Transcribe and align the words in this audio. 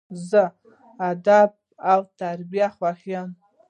زه 0.29 0.43
ادب 1.09 1.49
او 1.91 1.99
تربیه 2.19 2.67
خوښوم. 2.77 3.29